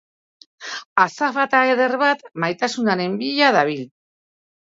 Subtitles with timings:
[1.03, 3.85] Azafata eder bat maitasunaren bila dabil.